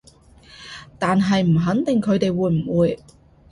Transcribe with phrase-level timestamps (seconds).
[0.97, 2.99] 但係唔肯定佢哋會唔會